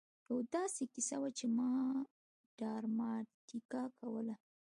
يوه 0.29 0.41
داسې 0.55 0.83
کيسه 0.93 1.15
وه 1.21 1.29
چې 1.37 1.45
ما 1.57 1.71
ډراماتيکه 2.59 3.81
کوله. 3.99 4.35